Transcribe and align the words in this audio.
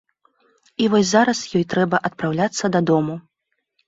І 0.85 0.85
вось 0.93 1.09
зараз 1.11 1.41
ёй 1.59 1.65
трэба 1.73 1.99
адпраўляцца 2.09 2.71
дадому. 2.77 3.15